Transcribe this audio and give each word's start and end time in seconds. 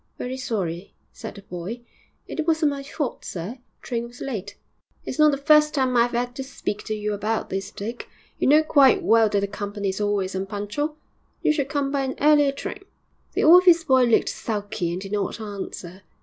'Very 0.17 0.35
sorry,' 0.35 0.95
said 1.13 1.35
the 1.35 1.43
boy; 1.43 1.79
'it 2.27 2.47
wasn't 2.47 2.71
my 2.71 2.81
fault, 2.81 3.23
sir; 3.23 3.59
train 3.83 4.07
was 4.07 4.19
late.' 4.19 4.57
'It's 5.05 5.19
not 5.19 5.29
the 5.29 5.37
first 5.37 5.75
time 5.75 5.95
I've 5.95 6.15
'ad 6.15 6.35
to 6.37 6.43
speak 6.43 6.83
to 6.85 6.95
you 6.95 7.13
about 7.13 7.51
this, 7.51 7.69
Dick; 7.69 8.09
you 8.39 8.47
know 8.47 8.63
quite 8.63 9.03
well 9.03 9.29
that 9.29 9.39
the 9.41 9.47
company 9.47 9.89
is 9.89 10.01
always 10.01 10.33
unpunctual; 10.33 10.95
you 11.43 11.53
should 11.53 11.69
come 11.69 11.91
by 11.91 12.01
an 12.01 12.15
earlier 12.19 12.51
train.' 12.51 12.83
The 13.33 13.43
office 13.43 13.83
boy 13.83 14.05
looked 14.05 14.29
sulky 14.29 14.91
and 14.91 14.99
did 14.99 15.11
not 15.11 15.39
answer. 15.39 16.01